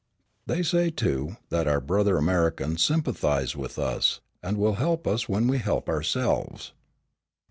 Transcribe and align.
"They 0.47 0.63
say, 0.63 0.89
too, 0.89 1.37
that 1.49 1.67
our 1.67 1.79
brother 1.79 2.17
Americans 2.17 2.81
sympathize 2.83 3.55
with 3.55 3.77
us, 3.77 4.19
and 4.41 4.57
will 4.57 4.73
help 4.81 5.05
us 5.05 5.29
when 5.29 5.47
we 5.47 5.59
help 5.59 5.87
ourselves. 5.87 6.73